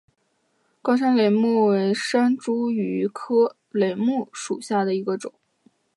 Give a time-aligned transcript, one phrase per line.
[0.81, 5.31] 高山梾木为山茱萸科梾木属下的一个种。